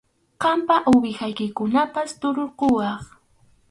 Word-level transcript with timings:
Qamqa 0.41 0.75
uwihaykunatapas 0.91 2.09
tukurquwaq. 2.19 3.03